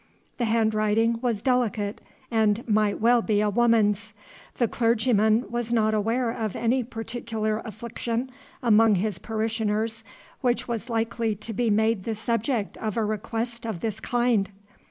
[0.39, 2.01] The handwriting was delicate
[2.31, 4.15] and might well be a woman's.
[4.55, 8.31] The clergyman was not aware of any particular affliction
[8.63, 10.03] among his parishioners
[10.39, 14.49] which was likely to be made the subject of a request of this kind.